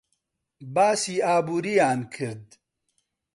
[0.75, 2.47] باسی ئابووریان کرد.